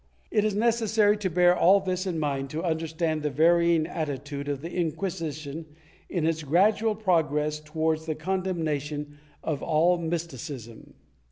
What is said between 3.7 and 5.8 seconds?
attitude of the Inquisition